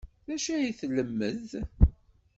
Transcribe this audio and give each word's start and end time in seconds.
D 0.27 0.29
acu 0.35 0.49
ay 0.53 0.63
la 0.65 0.73
tlemmed? 0.79 1.49